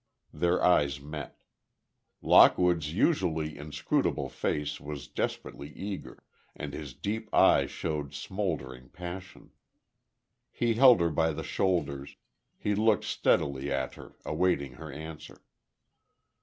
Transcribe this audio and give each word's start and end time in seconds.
Their 0.33 0.63
eyes 0.63 0.99
met. 0.99 1.43
Lockwood's 2.23 2.91
usually 2.91 3.55
inscrutable 3.55 4.29
face 4.29 4.79
was 4.81 5.07
desperately 5.07 5.69
eager, 5.73 6.23
and 6.55 6.73
his 6.73 6.95
deep 6.95 7.31
eyes 7.31 7.69
showed 7.69 8.11
smouldering 8.15 8.89
passion. 8.89 9.51
He 10.51 10.73
held 10.73 11.01
her 11.01 11.11
by 11.11 11.33
the 11.33 11.43
shoulders, 11.43 12.15
he 12.57 12.73
looked 12.73 13.03
steadily 13.03 13.71
at 13.71 13.93
her, 13.93 14.15
awaiting 14.25 14.71
her 14.73 14.91
answer. 14.91 15.43